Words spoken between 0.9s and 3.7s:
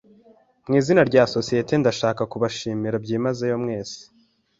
rya sosiyete, ndashaka kubashimira byimazeyo